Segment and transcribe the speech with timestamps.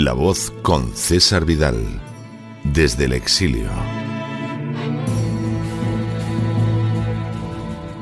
[0.00, 1.74] La voz con César Vidal,
[2.62, 3.68] desde el exilio.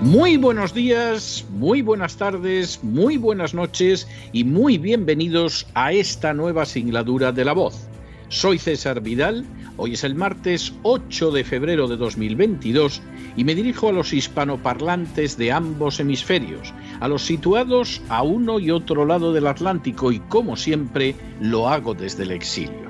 [0.03, 6.67] Muy buenos días, muy buenas tardes, muy buenas noches y muy bienvenidos a esta nueva
[6.67, 7.89] singladura de La voz.
[8.29, 9.47] Soy César Vidal,
[9.79, 13.01] hoy es el martes 8 de febrero de 2022
[13.39, 18.71] y me dirijo a los hispanoparlantes de ambos hemisferios, a los situados a uno y
[18.71, 22.87] otro lado del Atlántico y como siempre lo hago desde el exilio.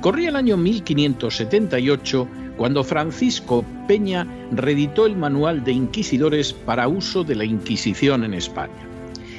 [0.00, 7.36] Corría el año 1578 cuando Francisco Peña reeditó el Manual de Inquisidores para uso de
[7.36, 8.88] la Inquisición en España.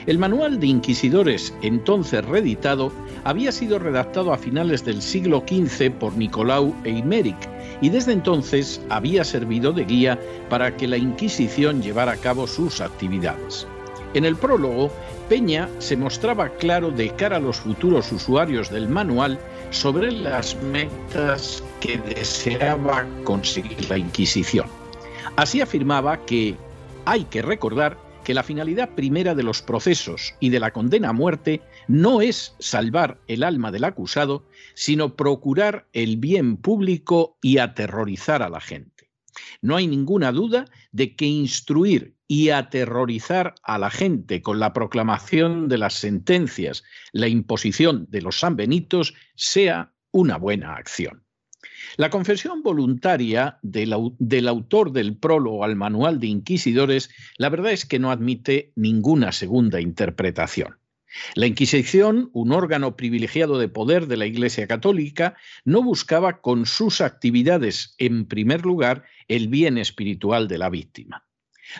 [0.05, 2.91] El Manual de Inquisidores, entonces reeditado,
[3.25, 7.37] había sido redactado a finales del siglo XV por Nicolau Eimeric
[7.81, 12.81] y desde entonces había servido de guía para que la Inquisición llevara a cabo sus
[12.81, 13.67] actividades.
[14.15, 14.91] En el prólogo,
[15.29, 21.63] Peña se mostraba claro de cara a los futuros usuarios del manual sobre las metas
[21.79, 24.65] que deseaba conseguir la Inquisición.
[25.35, 26.55] Así afirmaba que
[27.05, 31.13] hay que recordar que la finalidad primera de los procesos y de la condena a
[31.13, 34.43] muerte no es salvar el alma del acusado,
[34.73, 38.98] sino procurar el bien público y aterrorizar a la gente.
[39.61, 45.67] No hay ninguna duda de que instruir y aterrorizar a la gente con la proclamación
[45.67, 51.23] de las sentencias, la imposición de los sanbenitos, sea una buena acción.
[51.97, 57.85] La confesión voluntaria del, del, autor del prólogo al manual de inquisidores, la verdad es
[57.85, 60.77] que no admite ninguna segunda interpretación.
[61.35, 67.01] La Inquisición, un órgano privilegiado de poder de la Iglesia Católica, no buscaba con sus
[67.01, 71.25] actividades, en primer lugar, el bien espiritual de la víctima.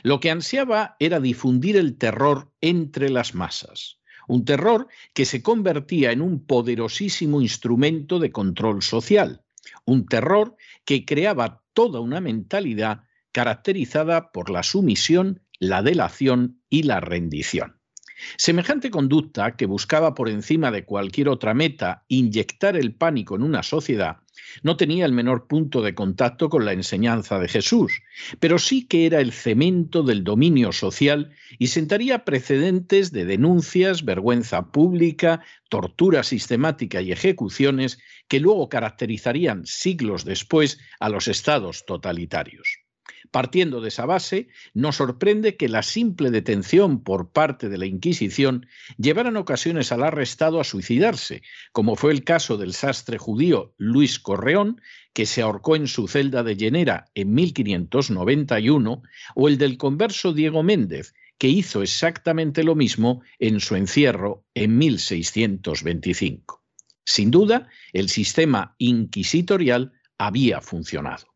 [0.03, 6.11] Lo que ansiaba era difundir el terror entre las masas, un terror que se convertía
[6.11, 9.43] en un poderosísimo instrumento de control social,
[9.85, 16.99] un terror que creaba toda una mentalidad caracterizada por la sumisión, la delación y la
[16.99, 17.78] rendición.
[18.37, 23.63] Semejante conducta, que buscaba por encima de cualquier otra meta inyectar el pánico en una
[23.63, 24.17] sociedad,
[24.63, 28.01] no tenía el menor punto de contacto con la enseñanza de Jesús,
[28.39, 34.71] pero sí que era el cemento del dominio social y sentaría precedentes de denuncias, vergüenza
[34.71, 42.79] pública, tortura sistemática y ejecuciones que luego caracterizarían siglos después a los estados totalitarios.
[43.31, 48.65] Partiendo de esa base, nos sorprende que la simple detención por parte de la Inquisición
[48.97, 54.19] llevara en ocasiones al arrestado a suicidarse, como fue el caso del sastre judío Luis
[54.19, 54.81] Correón,
[55.13, 59.03] que se ahorcó en su celda de Llenera en 1591,
[59.35, 64.77] o el del converso Diego Méndez, que hizo exactamente lo mismo en su encierro en
[64.77, 66.63] 1625.
[67.05, 71.28] Sin duda, el sistema inquisitorial había funcionado.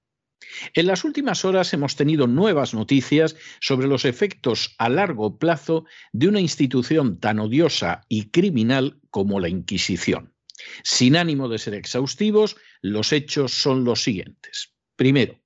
[0.74, 6.28] En las últimas horas hemos tenido nuevas noticias sobre los efectos a largo plazo de
[6.28, 10.34] una institución tan odiosa y criminal como la Inquisición.
[10.84, 14.74] Sin ánimo de ser exhaustivos, los hechos son los siguientes.
[14.96, 15.40] Primero,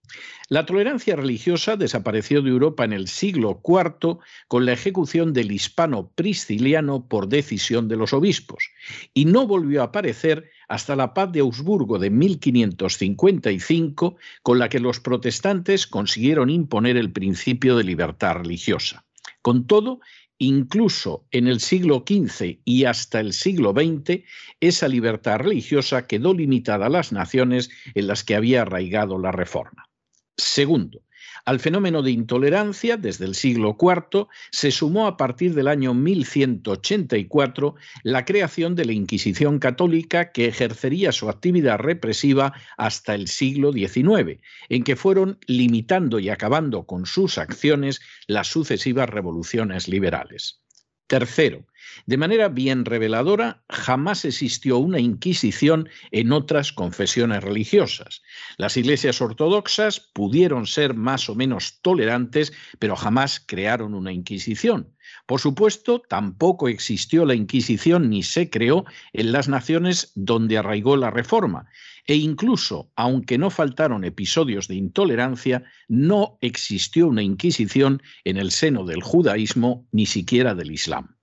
[0.49, 6.11] la tolerancia religiosa desapareció de Europa en el siglo IV con la ejecución del hispano
[6.15, 8.69] prisciliano por decisión de los obispos
[9.13, 14.79] y no volvió a aparecer hasta la paz de Augsburgo de 1555 con la que
[14.79, 19.05] los protestantes consiguieron imponer el principio de libertad religiosa.
[19.41, 19.99] Con todo,
[20.37, 24.23] incluso en el siglo XV y hasta el siglo XX,
[24.59, 29.89] esa libertad religiosa quedó limitada a las naciones en las que había arraigado la reforma.
[30.35, 31.01] Segundo,
[31.47, 37.75] al fenómeno de intolerancia desde el siglo IV se sumó a partir del año 1184
[38.03, 44.41] la creación de la Inquisición católica que ejercería su actividad represiva hasta el siglo XIX,
[44.67, 50.59] en que fueron limitando y acabando con sus acciones las sucesivas revoluciones liberales.
[51.07, 51.65] Tercero,
[52.05, 58.21] de manera bien reveladora, jamás existió una Inquisición en otras confesiones religiosas.
[58.57, 64.96] Las iglesias ortodoxas pudieron ser más o menos tolerantes, pero jamás crearon una Inquisición.
[65.27, 71.11] Por supuesto, tampoco existió la Inquisición ni se creó en las naciones donde arraigó la
[71.11, 71.67] Reforma.
[72.05, 78.85] E incluso, aunque no faltaron episodios de intolerancia, no existió una Inquisición en el seno
[78.85, 81.17] del judaísmo ni siquiera del Islam.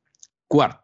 [0.49, 0.84] Cuarto,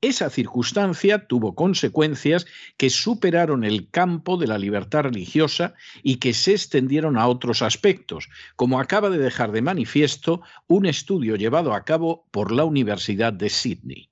[0.00, 2.46] esa circunstancia tuvo consecuencias
[2.76, 8.28] que superaron el campo de la libertad religiosa y que se extendieron a otros aspectos,
[8.56, 13.50] como acaba de dejar de manifiesto un estudio llevado a cabo por la Universidad de
[13.50, 14.10] Sydney.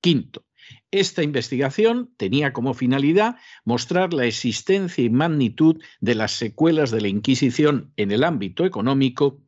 [0.00, 0.44] Quinto,
[0.90, 7.08] esta investigación tenía como finalidad mostrar la existencia y magnitud de las secuelas de la
[7.08, 9.40] Inquisición en el ámbito económico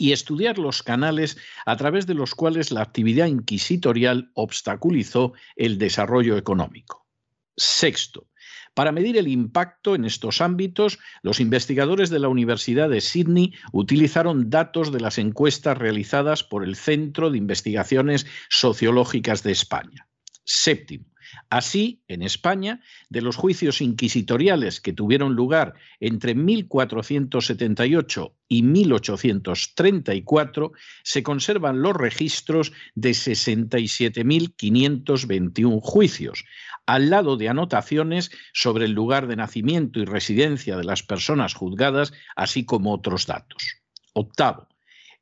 [0.00, 1.36] y estudiar los canales
[1.66, 7.06] a través de los cuales la actividad inquisitorial obstaculizó el desarrollo económico.
[7.54, 8.26] Sexto,
[8.72, 14.48] para medir el impacto en estos ámbitos, los investigadores de la Universidad de Sydney utilizaron
[14.48, 20.08] datos de las encuestas realizadas por el Centro de Investigaciones Sociológicas de España.
[20.44, 21.04] Séptimo,
[21.48, 30.72] Así, en España, de los juicios inquisitoriales que tuvieron lugar entre 1478 y 1834,
[31.02, 36.44] se conservan los registros de 67.521 juicios,
[36.86, 42.12] al lado de anotaciones sobre el lugar de nacimiento y residencia de las personas juzgadas,
[42.34, 43.76] así como otros datos.
[44.12, 44.69] Octavo,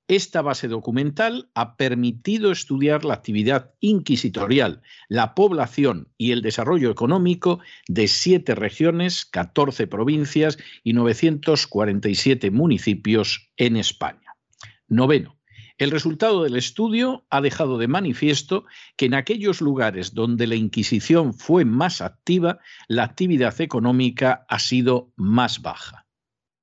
[0.09, 7.61] esta base documental ha permitido estudiar la actividad inquisitorial, la población y el desarrollo económico
[7.87, 14.35] de siete regiones, 14 provincias y 947 municipios en España.
[14.89, 15.37] Noveno.
[15.77, 18.65] El resultado del estudio ha dejado de manifiesto
[18.97, 22.59] que en aquellos lugares donde la Inquisición fue más activa,
[22.89, 26.07] la actividad económica ha sido más baja.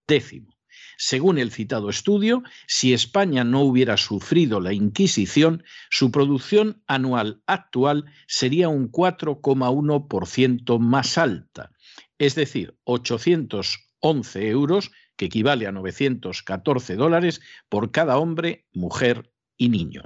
[0.05, 0.54] Décimo.
[0.97, 8.05] Según el citado estudio, si España no hubiera sufrido la Inquisición, su producción anual actual
[8.27, 11.71] sería un 4,1% más alta,
[12.17, 20.03] es decir, 811 euros, que equivale a 914 dólares por cada hombre, mujer y niño.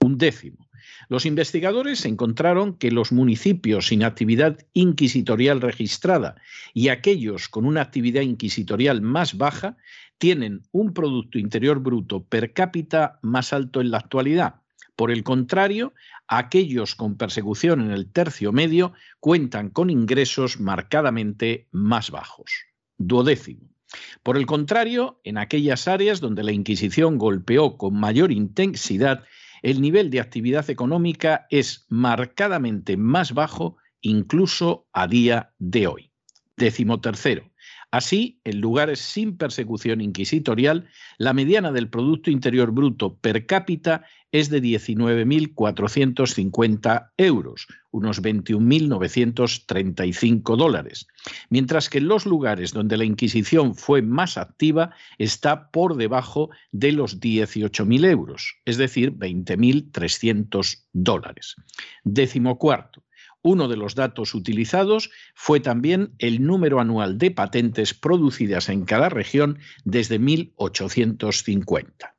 [0.00, 0.63] Un décimo.
[1.08, 6.36] Los investigadores encontraron que los municipios sin actividad inquisitorial registrada
[6.72, 9.76] y aquellos con una actividad inquisitorial más baja
[10.18, 14.56] tienen un Producto Interior Bruto per cápita más alto en la actualidad.
[14.96, 15.92] Por el contrario,
[16.28, 22.52] aquellos con persecución en el tercio medio cuentan con ingresos marcadamente más bajos.
[22.96, 23.74] Duodécimo.
[24.22, 29.24] Por el contrario, en aquellas áreas donde la Inquisición golpeó con mayor intensidad,
[29.64, 36.12] el nivel de actividad económica es marcadamente más bajo incluso a día de hoy.
[36.54, 37.50] Décimo tercero.
[37.94, 44.50] Así, en lugares sin persecución inquisitorial, la mediana del Producto Interior Bruto per cápita es
[44.50, 51.06] de 19.450 euros, unos 21.935 dólares,
[51.50, 56.90] mientras que en los lugares donde la Inquisición fue más activa está por debajo de
[56.90, 61.54] los 18.000 euros, es decir, 20.300 dólares.
[62.02, 63.04] Décimo cuarto.
[63.46, 69.10] Uno de los datos utilizados fue también el número anual de patentes producidas en cada
[69.10, 72.16] región desde 1850.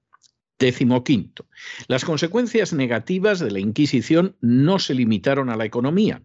[0.59, 1.47] Décimo quinto.
[1.88, 6.21] Las consecuencias negativas de la Inquisición no se limitaron a la economía,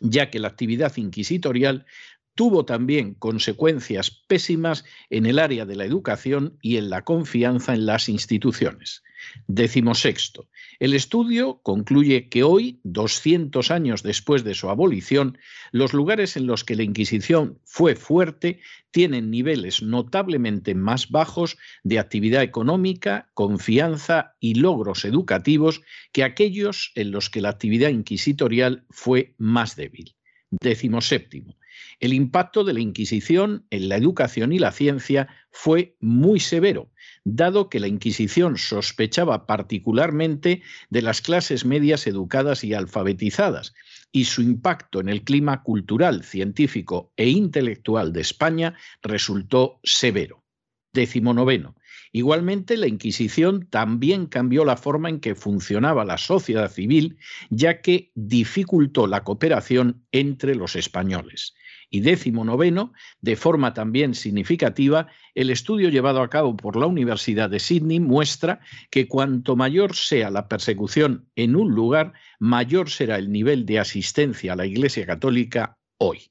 [0.00, 1.86] ya que la actividad inquisitorial
[2.34, 7.86] tuvo también consecuencias pésimas en el área de la educación y en la confianza en
[7.86, 9.02] las instituciones.
[9.46, 10.48] Décimo sexto.
[10.80, 15.38] El estudio concluye que hoy, 200 años después de su abolición,
[15.70, 18.60] los lugares en los que la Inquisición fue fuerte
[18.90, 27.10] tienen niveles notablemente más bajos de actividad económica, confianza y logros educativos que aquellos en
[27.12, 30.16] los que la actividad inquisitorial fue más débil.
[30.50, 31.56] Décimo séptimo.
[32.00, 36.90] El impacto de la Inquisición en la educación y la ciencia fue muy severo,
[37.24, 43.74] dado que la Inquisición sospechaba particularmente de las clases medias educadas y alfabetizadas,
[44.10, 50.44] y su impacto en el clima cultural, científico e intelectual de España resultó severo.
[50.92, 51.74] Décimo noveno.
[52.14, 57.16] Igualmente, la Inquisición también cambió la forma en que funcionaba la sociedad civil,
[57.48, 61.54] ya que dificultó la cooperación entre los españoles
[61.88, 62.92] Y décimo noveno,
[63.22, 68.60] de forma también significativa, el estudio llevado a cabo por la Universidad de Sydney muestra
[68.90, 74.52] que cuanto mayor sea la persecución en un lugar, mayor será el nivel de asistencia
[74.52, 76.30] a la Iglesia Católica hoy.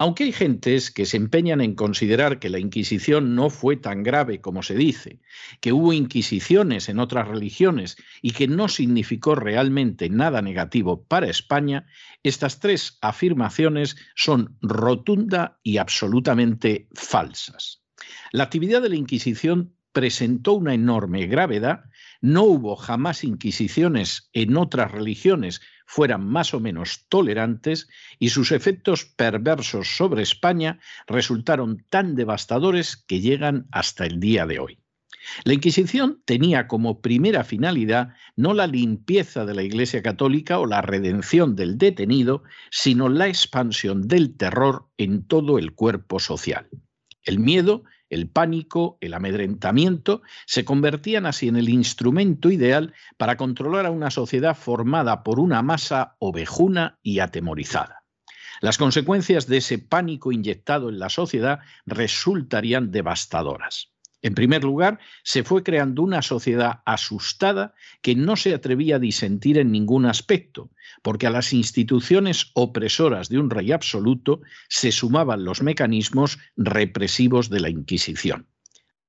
[0.00, 4.40] Aunque hay gentes que se empeñan en considerar que la Inquisición no fue tan grave
[4.40, 5.20] como se dice,
[5.60, 11.84] que hubo inquisiciones en otras religiones y que no significó realmente nada negativo para España,
[12.22, 17.82] estas tres afirmaciones son rotunda y absolutamente falsas.
[18.32, 21.84] La actividad de la Inquisición presentó una enorme gravedad,
[22.22, 25.60] no hubo jamás inquisiciones en otras religiones
[25.90, 27.88] fueran más o menos tolerantes
[28.20, 30.78] y sus efectos perversos sobre España
[31.08, 34.78] resultaron tan devastadores que llegan hasta el día de hoy.
[35.42, 40.80] La Inquisición tenía como primera finalidad no la limpieza de la Iglesia Católica o la
[40.80, 46.68] redención del detenido, sino la expansión del terror en todo el cuerpo social.
[47.24, 53.86] El miedo el pánico, el amedrentamiento, se convertían así en el instrumento ideal para controlar
[53.86, 58.04] a una sociedad formada por una masa ovejuna y atemorizada.
[58.60, 63.92] Las consecuencias de ese pánico inyectado en la sociedad resultarían devastadoras.
[64.22, 69.56] En primer lugar, se fue creando una sociedad asustada que no se atrevía a disentir
[69.56, 70.70] en ningún aspecto,
[71.02, 77.60] porque a las instituciones opresoras de un rey absoluto se sumaban los mecanismos represivos de
[77.60, 78.46] la Inquisición.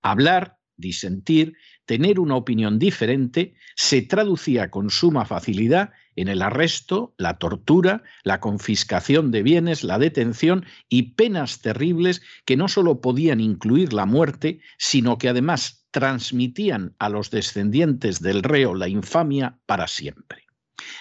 [0.02, 7.38] Hablar, disentir, tener una opinión diferente se traducía con suma facilidad en el arresto, la
[7.38, 13.94] tortura, la confiscación de bienes, la detención y penas terribles que no solo podían incluir
[13.94, 20.46] la muerte, sino que además transmitían a los descendientes del reo la infamia para siempre.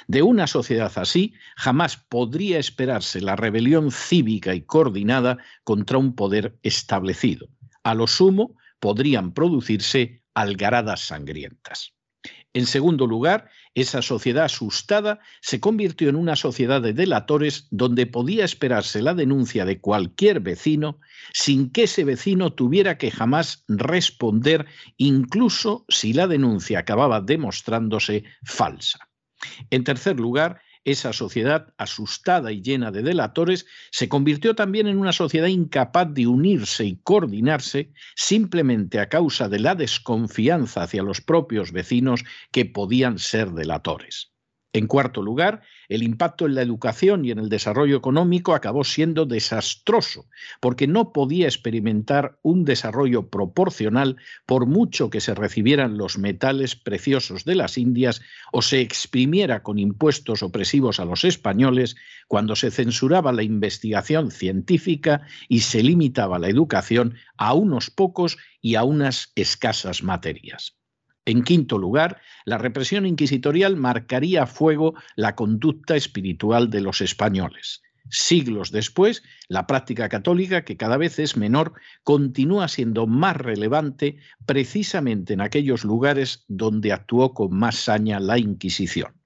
[0.07, 6.59] De una sociedad así jamás podría esperarse la rebelión cívica y coordinada contra un poder
[6.63, 7.49] establecido.
[7.83, 11.95] A lo sumo podrían producirse algaradas sangrientas.
[12.53, 18.45] En segundo lugar, esa sociedad asustada se convirtió en una sociedad de delatores donde podía
[18.45, 20.99] esperarse la denuncia de cualquier vecino
[21.33, 24.67] sin que ese vecino tuviera que jamás responder,
[24.97, 28.99] incluso si la denuncia acababa demostrándose falsa.
[29.71, 35.13] En tercer lugar, esa sociedad asustada y llena de delatores se convirtió también en una
[35.13, 41.73] sociedad incapaz de unirse y coordinarse simplemente a causa de la desconfianza hacia los propios
[41.73, 44.30] vecinos que podían ser delatores.
[44.73, 49.27] En cuarto lugar, el impacto en la educación y en el desarrollo económico acabó siendo
[49.27, 50.29] desastroso,
[50.61, 57.45] porque no podía experimentar un desarrollo proporcional por mucho que se recibieran los metales preciosos
[57.45, 58.23] de las Indias
[58.53, 61.97] o se exprimiera con impuestos opresivos a los españoles
[62.29, 68.77] cuando se censuraba la investigación científica y se limitaba la educación a unos pocos y
[68.77, 70.80] a unas escasas materias.
[71.31, 77.83] En quinto lugar, la represión inquisitorial marcaría a fuego la conducta espiritual de los españoles.
[78.09, 85.35] Siglos después, la práctica católica, que cada vez es menor, continúa siendo más relevante precisamente
[85.35, 89.20] en aquellos lugares donde actuó con más saña la Inquisición.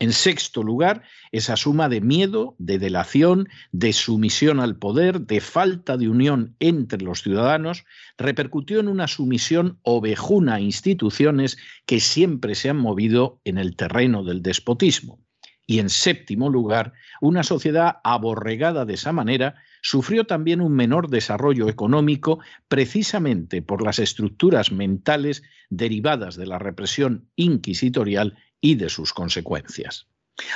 [0.00, 5.96] En sexto lugar, esa suma de miedo, de delación, de sumisión al poder, de falta
[5.96, 7.84] de unión entre los ciudadanos,
[8.18, 14.24] repercutió en una sumisión ovejuna a instituciones que siempre se han movido en el terreno
[14.24, 15.20] del despotismo.
[15.66, 21.68] Y en séptimo lugar, una sociedad aborregada de esa manera sufrió también un menor desarrollo
[21.68, 30.06] económico precisamente por las estructuras mentales derivadas de la represión inquisitorial y de sus consecuencias.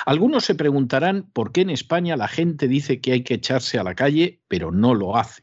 [0.07, 3.85] Algunos se preguntarán por qué en España la gente dice que hay que echarse a
[3.85, 5.43] la calle, pero no lo hace.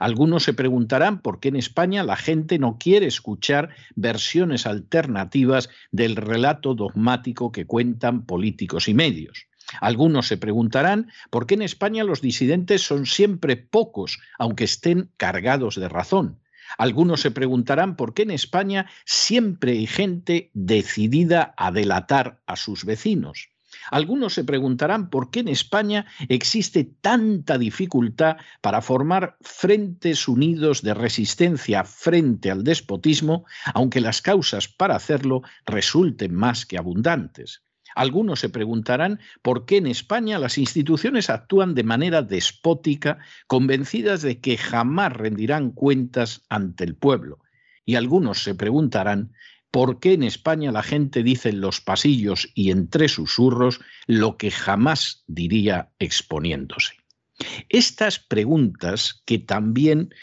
[0.00, 6.16] Algunos se preguntarán por qué en España la gente no quiere escuchar versiones alternativas del
[6.16, 9.46] relato dogmático que cuentan políticos y medios.
[9.82, 15.76] Algunos se preguntarán por qué en España los disidentes son siempre pocos, aunque estén cargados
[15.76, 16.40] de razón.
[16.76, 22.84] Algunos se preguntarán por qué en España siempre hay gente decidida a delatar a sus
[22.84, 23.48] vecinos.
[23.90, 30.94] Algunos se preguntarán por qué en España existe tanta dificultad para formar frentes unidos de
[30.94, 33.44] resistencia frente al despotismo,
[33.74, 37.62] aunque las causas para hacerlo resulten más que abundantes.
[37.98, 44.38] Algunos se preguntarán por qué en España las instituciones actúan de manera despótica, convencidas de
[44.38, 47.40] que jamás rendirán cuentas ante el pueblo.
[47.84, 49.32] Y algunos se preguntarán
[49.72, 54.52] por qué en España la gente dice en los pasillos y entre susurros lo que
[54.52, 56.94] jamás diría exponiéndose.
[57.68, 60.14] Estas preguntas que también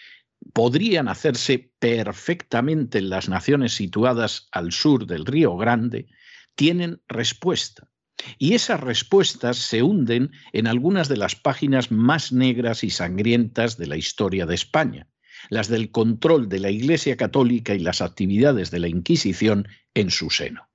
[0.54, 6.08] podrían hacerse perfectamente en las naciones situadas al sur del Río Grande,
[6.56, 7.90] tienen respuesta.
[8.38, 13.88] Y esas respuestas se hunden en algunas de las páginas más negras y sangrientas de
[13.88, 15.08] la historia de España,
[15.50, 20.30] las del control de la Iglesia Católica y las actividades de la Inquisición en su
[20.30, 20.70] seno.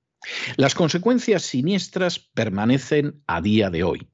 [0.55, 4.07] Las consecuencias siniestras permanecen a día de hoy.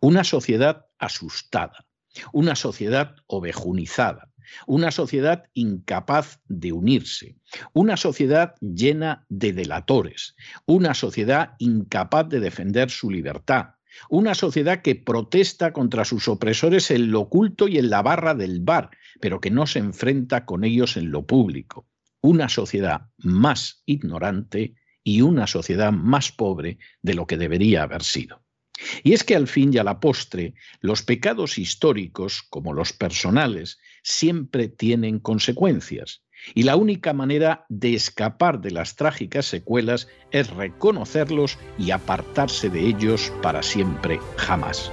[0.00, 1.86] Una sociedad asustada,
[2.32, 4.33] una sociedad ovejunizada,
[4.66, 7.36] una sociedad incapaz de unirse,
[7.72, 10.34] una sociedad llena de delatores,
[10.66, 13.74] una sociedad incapaz de defender su libertad,
[14.08, 18.60] una sociedad que protesta contra sus opresores en lo oculto y en la barra del
[18.60, 21.86] bar, pero que no se enfrenta con ellos en lo público,
[22.20, 28.43] una sociedad más ignorante y una sociedad más pobre de lo que debería haber sido.
[29.02, 33.78] Y es que al fin y a la postre, los pecados históricos, como los personales,
[34.02, 36.22] siempre tienen consecuencias.
[36.54, 42.80] Y la única manera de escapar de las trágicas secuelas es reconocerlos y apartarse de
[42.80, 44.90] ellos para siempre, jamás.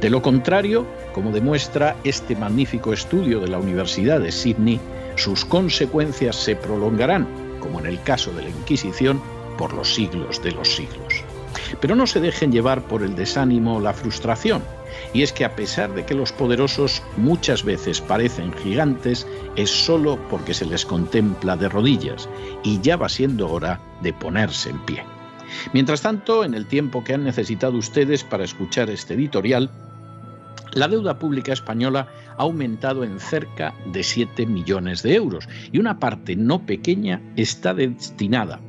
[0.00, 4.80] De lo contrario, como demuestra este magnífico estudio de la Universidad de Sydney,
[5.16, 7.26] sus consecuencias se prolongarán,
[7.60, 9.20] como en el caso de la Inquisición,
[9.58, 11.24] por los siglos de los siglos.
[11.80, 14.62] Pero no se dejen llevar por el desánimo o la frustración.
[15.12, 20.18] Y es que a pesar de que los poderosos muchas veces parecen gigantes, es solo
[20.28, 22.28] porque se les contempla de rodillas
[22.62, 25.02] y ya va siendo hora de ponerse en pie.
[25.72, 29.70] Mientras tanto, en el tiempo que han necesitado ustedes para escuchar este editorial,
[30.72, 35.98] la deuda pública española ha aumentado en cerca de 7 millones de euros y una
[35.98, 38.60] parte no pequeña está destinada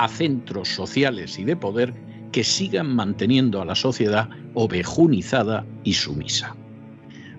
[0.00, 1.92] a centros sociales y de poder
[2.32, 6.56] que sigan manteniendo a la sociedad ovejunizada y sumisa.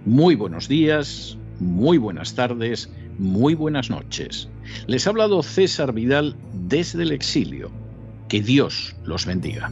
[0.05, 2.87] Muy buenos días, muy buenas tardes,
[3.17, 4.47] muy buenas noches.
[4.85, 7.71] Les ha hablado César Vidal desde el exilio.
[8.29, 9.71] Que Dios los bendiga.